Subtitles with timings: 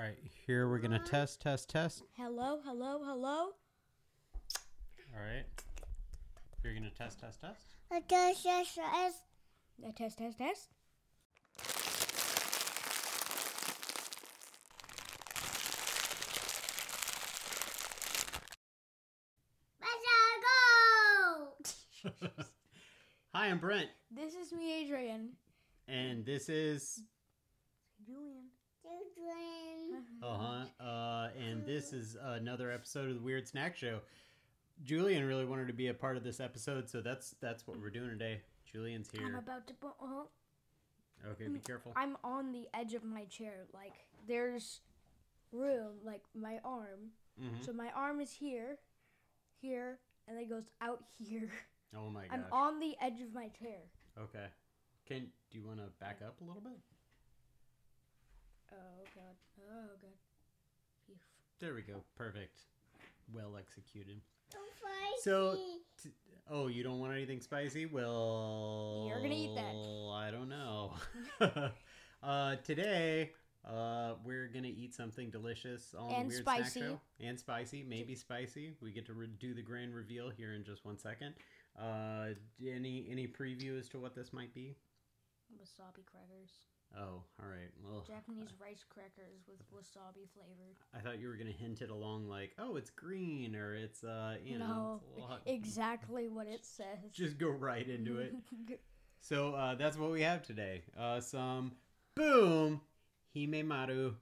[0.00, 2.02] All right, here we're gonna test, test, test.
[2.16, 3.50] Hello, hello, hello.
[5.14, 5.44] All right,
[6.64, 7.66] you're gonna test, test, test.
[7.92, 9.18] A test, test, test.
[9.88, 10.68] A test, test, test.
[19.80, 20.04] Let's
[22.02, 22.10] go.
[23.34, 25.30] Hi, I'm Brent, This is me, Adrian.
[25.88, 27.02] and this is
[28.06, 28.44] Julian.
[30.22, 34.00] Uh huh, uh, and this is another episode of the Weird Snack Show.
[34.82, 37.90] Julian really wanted to be a part of this episode, so that's that's what we're
[37.90, 38.40] doing today.
[38.70, 39.26] Julian's here.
[39.26, 39.92] I'm about to put.
[40.02, 40.24] Uh,
[41.32, 41.92] Okay, be careful.
[41.96, 43.64] I'm on the edge of my chair.
[43.72, 43.94] Like
[44.28, 44.80] there's
[45.52, 47.12] room, like my arm.
[47.40, 47.64] Mhm.
[47.64, 48.76] So my arm is here,
[49.62, 51.48] here, and then goes out here.
[51.96, 52.32] Oh my gosh.
[52.32, 53.78] I'm on the edge of my chair.
[54.18, 54.46] Okay.
[55.06, 56.78] Can do you want to back up a little bit?
[58.74, 59.36] Oh god.
[59.70, 60.10] Oh god.
[61.06, 61.14] Phew.
[61.60, 62.02] There we go.
[62.16, 62.58] Perfect.
[63.32, 64.20] Well executed.
[64.50, 65.22] Don't spice.
[65.22, 65.58] So,
[66.02, 66.10] t-
[66.50, 67.86] oh, you don't want anything spicy?
[67.86, 69.74] Well, You're gonna eat that.
[69.74, 70.92] I don't know.
[72.22, 73.30] uh, today,
[73.68, 76.80] uh, we're gonna eat something delicious on And the Weird spicy.
[76.80, 78.72] Snack Show, and spicy, maybe spicy.
[78.82, 81.34] We get to re- do the grand reveal here in just one second.
[81.78, 84.76] Uh, any any preview as to what this might be?
[85.60, 86.52] Wasabi crackers.
[86.96, 87.63] Oh, all right.
[88.06, 90.74] Japanese rice crackers with wasabi flavor.
[90.94, 94.36] I thought you were gonna hint it along like, oh, it's green or it's uh,
[94.44, 96.98] you know, no, it's exactly what it says.
[97.12, 98.34] just go right into it.
[99.20, 100.82] So uh, that's what we have today.
[101.00, 101.72] Uh, some
[102.14, 102.82] boom
[103.34, 104.12] himemaru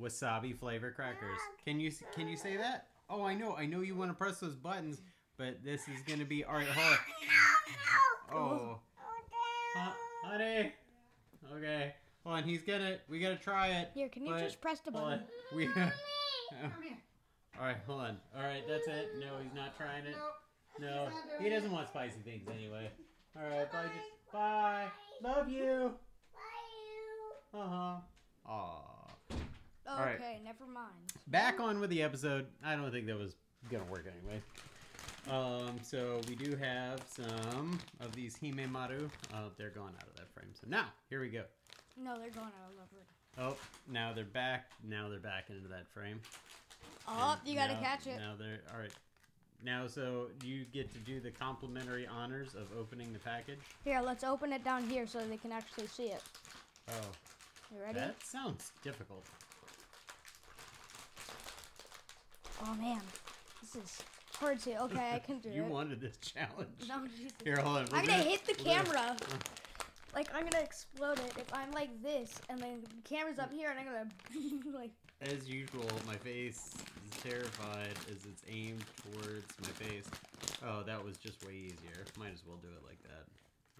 [0.00, 1.40] wasabi flavor crackers.
[1.64, 2.86] Can you can you say that?
[3.10, 3.56] Oh, I know.
[3.56, 5.02] I know you want to press those buttons,
[5.36, 6.66] but this is gonna be all right.
[6.68, 6.98] Hold
[8.30, 8.36] on.
[8.38, 8.78] Oh,
[9.76, 9.90] uh,
[10.22, 10.72] honey.
[11.52, 11.94] Okay.
[12.26, 12.44] Hold on.
[12.44, 12.96] He's gonna.
[13.08, 13.90] We gotta try it.
[13.94, 15.10] Here, can you but- just press the hold on.
[15.10, 15.26] button?
[15.54, 15.68] We.
[17.58, 17.76] all right.
[17.86, 18.16] Hold on.
[18.36, 18.64] All right.
[18.68, 19.10] That's it.
[19.20, 20.16] No, he's not trying it.
[20.80, 21.08] No,
[21.40, 22.90] he doesn't want spicy things anyway.
[23.36, 23.70] All right.
[23.70, 23.84] Bye.
[23.84, 24.86] Just, bye.
[25.22, 25.92] Love you.
[27.52, 27.60] Bye.
[27.60, 28.50] Uh huh.
[28.50, 28.96] Aw.
[29.88, 30.44] Okay, right.
[30.44, 31.12] never mind.
[31.28, 32.46] Back on with the episode.
[32.64, 33.36] I don't think that was
[33.70, 34.42] gonna work anyway.
[35.30, 39.08] Um, so we do have some of these Himemaru.
[39.32, 40.50] Uh, they're gone out of that frame.
[40.52, 41.44] So now, here we go.
[42.02, 43.06] No, they're going out of leopard.
[43.38, 43.56] Oh,
[43.90, 44.70] now they're back.
[44.88, 46.20] Now they're back into that frame.
[47.08, 48.18] Oh, And you gotta now- catch it.
[48.18, 48.90] Now they're all right.
[49.64, 53.58] Now, so you get to do the complimentary honors of opening the package.
[53.84, 56.22] Here, let's open it down here so they can actually see it.
[56.88, 56.92] Oh,
[57.74, 57.98] You ready?
[58.00, 59.24] that sounds difficult.
[62.62, 63.00] Oh man,
[63.60, 64.02] this is
[64.38, 64.82] hard to.
[64.84, 65.66] Okay, I can do you it.
[65.66, 66.68] You wanted this challenge.
[66.88, 67.32] No, Jesus.
[67.44, 67.86] Here, hold on.
[67.90, 69.16] we're I'm gonna hit the we're gonna- camera.
[69.26, 69.36] Uh,
[70.16, 73.68] Like I'm gonna explode it if I'm like this, and then the camera's up here,
[73.70, 74.90] and I'm gonna like.
[75.20, 76.72] As usual, my face
[77.04, 80.06] is terrified as it's aimed towards my face.
[80.66, 82.04] Oh, that was just way easier.
[82.18, 83.24] Might as well do it like that.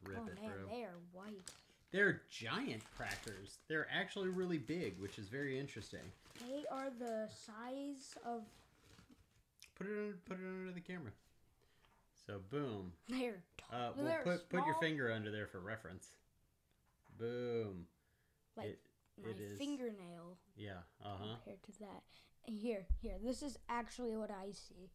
[0.04, 0.76] Rip oh it man, through.
[0.76, 1.50] they are white.
[1.90, 3.56] They're giant crackers.
[3.68, 6.12] They're actually really big, which is very interesting.
[6.40, 8.42] They are the size of.
[9.74, 11.12] Put it under, put it under the camera.
[12.26, 12.92] So boom.
[13.08, 13.42] They're.
[13.56, 13.80] Tall.
[13.80, 16.10] Uh, well, they're put put your finger under there for reference.
[17.18, 17.86] Boom.
[18.56, 18.78] Like it,
[19.22, 20.80] my it fingernail Yeah.
[21.04, 21.34] Uh huh.
[21.44, 22.02] compared to that.
[22.44, 23.14] Here, here.
[23.22, 24.90] This is actually what I see.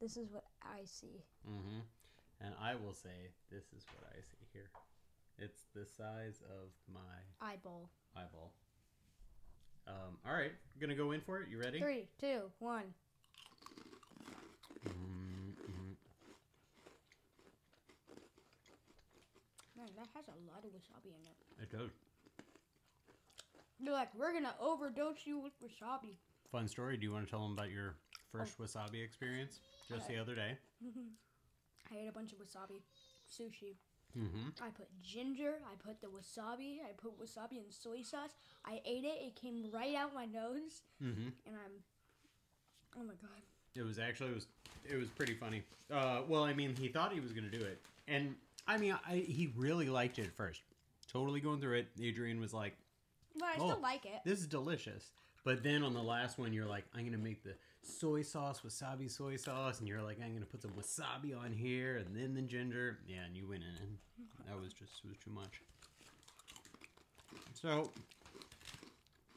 [0.00, 1.22] This is what I see.
[1.48, 1.80] Mm-hmm.
[2.40, 4.70] And I will say this is what I see here.
[5.38, 7.00] It's the size of my
[7.46, 7.90] Eyeball.
[8.16, 8.52] eyeball.
[9.86, 11.48] Um, all right, gonna go in for it.
[11.48, 11.78] You ready?
[11.78, 12.82] Three, two, one.
[19.86, 21.62] Man, that has a lot of wasabi in it.
[21.62, 21.90] It does.
[23.78, 26.16] They're like, we're gonna overdose you with wasabi.
[26.50, 26.96] Fun story.
[26.96, 27.94] Do you want to tell them about your
[28.32, 30.56] first wasabi experience just the other day?
[31.92, 32.80] I ate a bunch of wasabi
[33.30, 33.76] sushi.
[34.18, 34.48] Mm-hmm.
[34.64, 35.54] I put ginger.
[35.70, 36.78] I put the wasabi.
[36.82, 38.34] I put wasabi and soy sauce.
[38.64, 39.18] I ate it.
[39.20, 41.28] It came right out my nose, Mm-hmm.
[41.46, 41.72] and I'm.
[42.98, 43.42] Oh my god.
[43.76, 44.46] It was actually it was
[44.90, 45.62] it was pretty funny.
[45.92, 47.78] Uh, well, I mean, he thought he was gonna do it,
[48.08, 48.34] and
[48.66, 50.62] I mean, I, he really liked it at first.
[51.10, 51.88] Totally going through it.
[52.00, 52.76] Adrian was like,
[53.38, 53.68] But I Oh.
[53.68, 54.22] still like it.
[54.24, 55.12] "This is delicious."
[55.44, 59.10] But then on the last one, you're like, "I'm gonna make the soy sauce, wasabi
[59.10, 62.42] soy sauce," and you're like, "I'm gonna put some wasabi on here, and then the
[62.42, 63.98] ginger." Yeah, and you went in, and
[64.48, 65.60] that was just was too much.
[67.52, 67.92] So,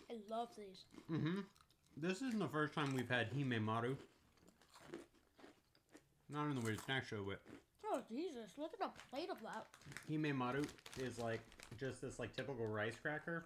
[0.09, 0.85] I love these.
[1.11, 1.41] mm-hmm.
[1.97, 3.97] This isn't the first time we've had himemaru.
[6.31, 7.39] Not in the weird snack show, but
[7.91, 8.51] Oh Jesus!
[8.57, 9.65] Look at the plate of that.
[10.09, 10.65] himemaru
[10.99, 11.39] is like
[11.79, 13.43] just this like typical rice cracker.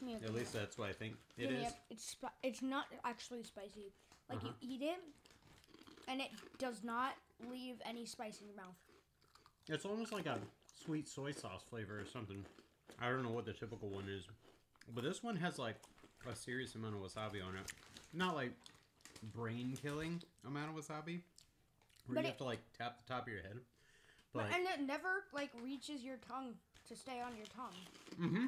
[0.00, 1.72] me a At least that's what I think it Give me is.
[1.72, 3.92] a- it's spi- it's not actually spicy.
[4.28, 4.52] Like Uh-huh.
[4.60, 5.00] you eat it,
[6.08, 7.14] and it does not
[7.48, 8.76] leave any spice in your mouth.
[9.68, 10.38] It's almost like a
[10.84, 12.44] sweet soy sauce flavor or something.
[13.00, 14.24] I don't know what the typical one is,
[14.94, 15.76] but this one has like
[16.30, 17.72] a serious amount of wasabi on it.
[18.12, 18.52] Not like
[19.32, 21.20] brain killing amount of wasabi,
[22.06, 23.58] where But you it- have to like tap the top of your head.
[24.32, 26.54] But, But and it never like reaches your tongue
[26.88, 27.76] to stay on your tongue,
[28.20, 28.46] mm-hmm.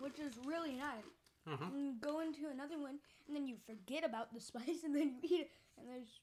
[0.00, 1.04] which is really nice.
[1.46, 1.66] Uh huh.
[1.72, 5.14] And you go into another one, and then you forget about the spice, and then
[5.22, 6.20] you eat it, and there's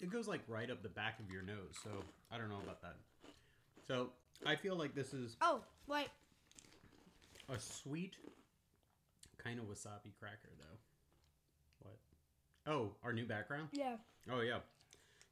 [0.00, 1.90] It goes like right up the back of your nose, so
[2.30, 2.96] I don't know about that.
[3.88, 4.10] So
[4.44, 6.08] I feel like this is oh wait,
[7.48, 8.16] a sweet
[9.42, 10.78] kind of wasabi cracker, though.
[12.66, 13.68] Oh, our new background.
[13.72, 13.96] yeah.
[14.30, 14.58] Oh yeah.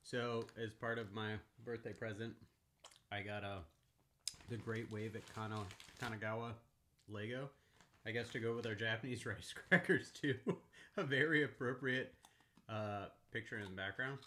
[0.03, 1.35] So as part of my
[1.65, 2.35] birthday present,
[3.13, 3.59] I got a
[4.49, 5.61] the Great Wave at Kana,
[6.03, 6.53] Kanagawa
[7.09, 7.49] Lego.
[8.05, 10.35] I guess to go with our Japanese rice crackers too.
[10.97, 12.15] a very appropriate
[12.69, 14.19] uh, picture in the background.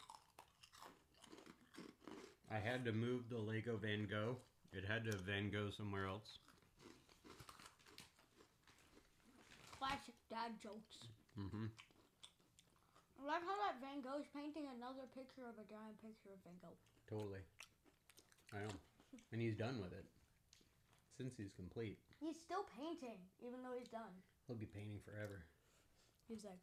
[2.49, 4.37] I had to move the Lego Van Gogh.
[4.71, 6.37] It had to Van Gogh somewhere else.
[9.77, 11.07] Classic dad jokes.
[11.35, 11.65] hmm
[13.19, 16.57] I like how that Van Gogh's painting another picture of a giant picture of Van
[16.61, 16.77] Gogh.
[17.07, 17.43] Totally.
[18.51, 18.75] I know.
[19.31, 20.05] And he's done with it.
[21.17, 24.09] Since he's complete, He's still painting, even though he's done.
[24.47, 25.43] he'll be painting forever.
[26.27, 26.57] He's like,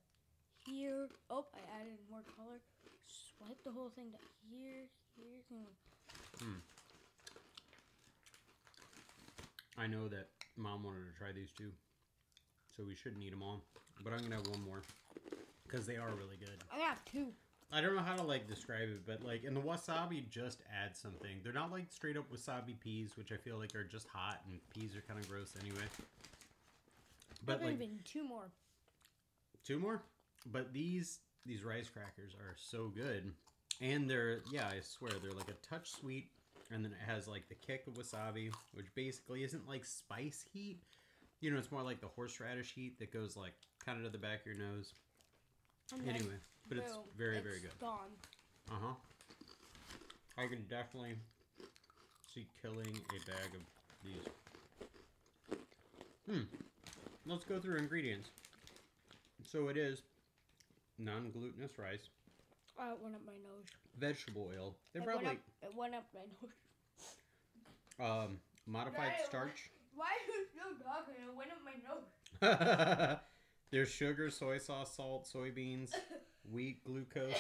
[0.67, 1.07] here.
[1.31, 2.59] Oh, I added more color.
[3.07, 4.19] Swipe the whole thing to
[4.51, 5.71] here, here.
[6.41, 6.59] hmm.
[9.79, 11.71] I know that mom wanted to try these too,
[12.77, 13.63] so we shouldn't eat them all.
[14.03, 14.83] But I'm gonna have one more
[15.71, 16.65] because they are really good.
[16.75, 17.27] I have two.
[17.73, 20.99] I don't know how to like describe it, but like, and the wasabi just adds
[20.99, 21.37] something.
[21.45, 24.59] They're not like straight up wasabi peas, which I feel like are just hot, and
[24.71, 25.85] peas are kind of gross anyway.
[27.45, 28.51] But But like even two more.
[29.65, 30.03] two more,
[30.47, 33.33] but these these rice crackers are so good,
[33.81, 36.29] and they're yeah, I swear they're like a touch sweet,
[36.73, 40.81] and then it has like the kick of wasabi, which basically isn't like spice heat.
[41.41, 44.19] You know, it's more like the horseradish heat that goes like kind of to the
[44.19, 44.93] back of your nose.
[45.93, 46.37] And Anyway,
[46.69, 47.79] but it's boom, very very it's good.
[47.81, 48.11] Gone.
[48.71, 48.95] Uh huh.
[50.39, 51.15] I can definitely
[52.33, 53.61] see killing a bag of
[54.05, 54.23] these.
[56.29, 56.43] Hmm.
[57.27, 58.31] Let's go through ingredients.
[59.43, 60.03] So it is
[60.99, 62.09] non-glutinous rice,
[62.79, 63.67] Uh, it went up my nose.
[63.99, 64.75] vegetable oil.
[64.93, 66.53] They It went, probably up, it went up my nose.
[68.29, 69.71] um, modified starch.
[69.95, 71.15] Why are you still talking?
[71.27, 73.19] It went up my nose.
[73.71, 75.91] There's sugar, soy sauce, salt, soybeans,
[76.53, 77.33] wheat, glucose.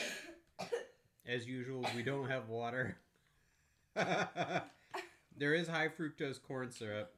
[1.27, 2.97] As usual, we don't have water.
[3.95, 7.13] there is high fructose corn syrup,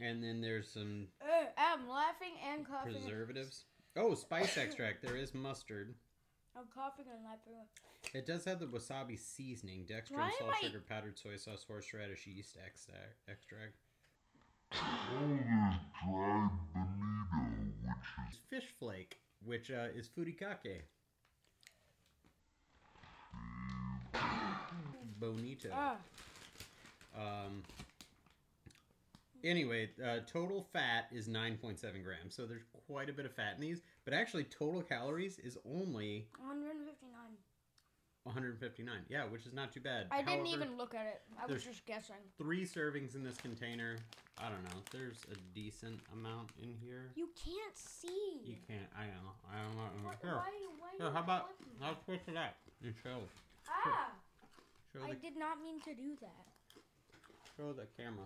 [0.00, 2.94] and then there's some Uh, I'm laughing and coughing.
[2.94, 3.64] preservatives.
[3.96, 5.02] Oh, spice extract.
[5.02, 5.94] There is mustard.
[6.56, 7.54] I'm coughing and laughing.
[8.14, 12.26] It does have the wasabi seasoning, Why am salt, I- sugar, powdered soy sauce, horseradish,
[12.26, 13.14] yeast extract.
[13.28, 13.74] extract.
[14.72, 15.38] All
[16.02, 20.82] dried bonito, which is Fish flake, which uh, is furikake.
[25.18, 25.68] Bonito.
[25.72, 25.96] Ah,
[27.16, 27.62] Um,
[29.44, 33.60] anyway, uh, total fat is 9.7 grams, so there's quite a bit of fat in
[33.60, 33.82] these.
[34.04, 37.10] But actually, total calories is only 159.
[38.24, 38.86] 159.
[39.08, 40.06] Yeah, which is not too bad.
[40.10, 41.22] I didn't even look at it.
[41.40, 42.16] I was just guessing.
[42.36, 43.96] Three servings in this container.
[44.38, 44.80] I don't know.
[44.92, 47.10] There's a decent amount in here.
[47.14, 48.40] You can't see.
[48.44, 48.88] You can't.
[48.96, 49.36] I don't know.
[49.48, 50.10] I don't know.
[50.22, 50.34] Here.
[50.36, 50.50] Why?
[50.78, 51.76] why Here, how about flipping?
[51.82, 53.20] I'll switch it up and show
[53.68, 54.12] Ah!
[54.92, 56.46] show I did not mean to do that.
[57.56, 58.24] show the camera.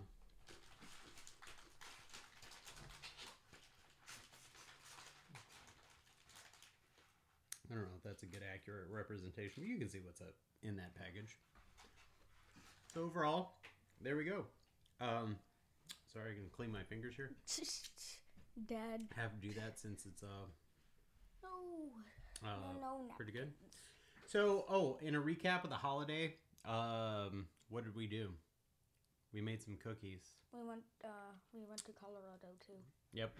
[7.70, 10.34] I don't know if that's a good accurate representation, but you can see what's up
[10.62, 11.38] in that package.
[12.92, 13.52] So overall,
[14.02, 14.44] there we go.
[15.00, 15.36] Um,
[16.12, 17.30] sorry, I can clean my fingers here.
[18.66, 19.00] Dad.
[19.16, 20.46] Have to do that since it's uh,
[21.42, 22.48] No.
[22.48, 23.14] uh no, no, no.
[23.16, 23.52] pretty good.
[24.26, 28.30] So, oh, in a recap of the holiday, um, what did we do?
[29.32, 30.20] We made some cookies.
[30.52, 30.82] We went.
[31.04, 31.08] Uh,
[31.52, 32.78] we went to Colorado too.
[33.12, 33.32] Yep.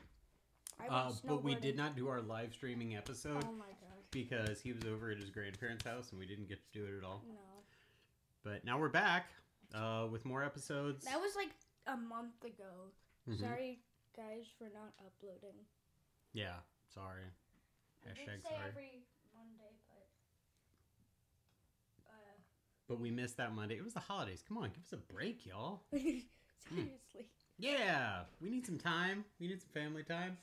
[0.88, 4.04] Uh, but we did not do our live streaming episode Oh my gosh.
[4.10, 6.98] because he was over at his grandparents' house and we didn't get to do it
[6.98, 7.22] at all.
[7.26, 7.34] No.
[8.42, 9.30] But now we're back
[9.74, 11.04] uh, with more episodes.
[11.06, 11.50] That was like
[11.86, 12.90] a month ago.
[13.28, 13.40] Mhm.
[13.40, 13.80] Sorry,
[14.16, 15.56] guys, for not uploading.
[16.34, 16.56] Yeah,
[16.92, 17.24] sorry.
[18.04, 18.68] I Hashtag say sorry.
[18.68, 19.02] every
[19.34, 20.06] Monday, but.
[22.10, 22.12] Uh,
[22.88, 23.76] But we missed that Monday.
[23.76, 24.42] It was the holidays.
[24.46, 25.82] Come on, give us a break, y'all.
[25.92, 27.26] seriously.
[27.58, 29.24] Yeah, we need some time.
[29.40, 30.36] We need some family time.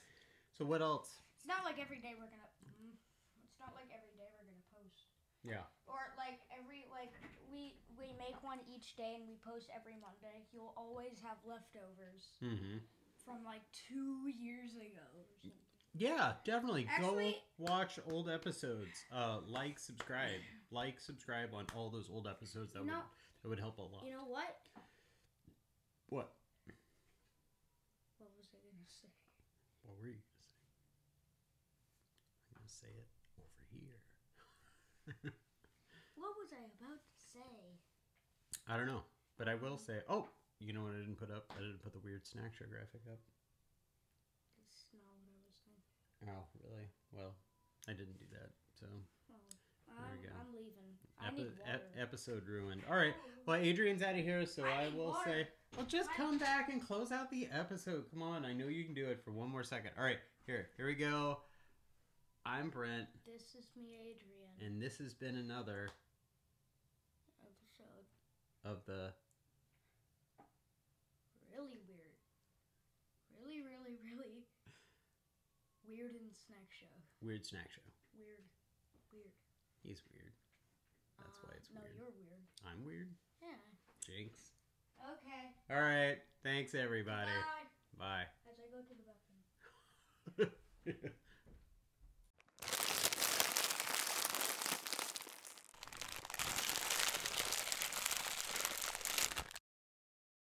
[0.62, 1.18] So what else?
[1.34, 2.46] It's not like every day we're gonna.
[2.78, 2.94] Mm,
[3.42, 5.10] it's not like every day we're gonna post.
[5.42, 5.66] Yeah.
[5.90, 7.10] Or like every like
[7.50, 10.46] we we make one each day and we post every Monday.
[10.54, 12.78] You'll always have leftovers Mm-hmm.
[13.26, 15.58] from like two years ago or something.
[15.98, 16.86] Yeah, definitely.
[16.86, 19.02] Actually- Go watch old episodes.
[19.12, 20.40] Uh, like, subscribe,
[20.70, 22.72] like, subscribe on all those old episodes.
[22.74, 23.02] That You would
[23.42, 24.06] that would help a lot.
[24.06, 24.62] You know what?
[26.14, 26.30] What
[28.38, 29.10] was I gonna say?
[29.82, 30.70] What were you gonna say?
[32.48, 33.08] I'm gonna say it
[33.38, 34.02] over here.
[36.18, 37.78] What was I about to say?
[38.70, 39.02] I don't know,
[39.38, 40.00] but I will say.
[40.10, 40.28] Oh,
[40.60, 41.46] you know what I didn't put up?
[41.58, 43.18] I didn't put the weird snack show graphic up.
[44.62, 46.30] That's not what I was thinking.
[46.30, 46.88] Oh, really?
[47.12, 47.34] Well,
[47.90, 48.50] I didn't do that.
[48.80, 49.36] So Oh,
[49.98, 50.34] There I'm, we go.
[50.40, 50.92] I'm leaving.
[51.26, 52.82] Epi- ep- episode ruined.
[52.90, 53.14] All right.
[53.18, 53.30] Oh.
[53.48, 55.26] Well, Adrian's out of here, so I I, will water.
[55.26, 58.06] say, well, just I- come back and close out the episode.
[58.14, 59.92] Come on, I know you can do it for one more second.
[59.98, 61.40] All right, here, here we go.
[62.46, 64.50] I'm Brent, This is me, Adrian.
[64.60, 65.90] and this has been another
[67.42, 68.06] Episode
[68.66, 69.14] of the
[71.54, 72.16] really weird.
[73.38, 74.42] Really, really, really
[75.88, 76.90] weird and snack show.
[77.22, 77.86] Weird Snack Show.
[78.18, 78.42] Weird,
[79.14, 79.30] weird.
[79.84, 80.34] He's weird.
[81.22, 81.94] That's why Uh, it's no, weird.
[81.98, 82.42] you're weird.
[82.66, 83.10] I'm weird.
[83.42, 83.58] Yeah.
[84.06, 84.52] Jinx.
[84.98, 85.54] Okay.
[85.70, 86.18] All right.
[86.44, 87.30] Thanhanks, everybody.
[87.98, 87.98] Bye.
[87.98, 88.26] Bye.
[88.50, 89.46] As I go to the bathroom.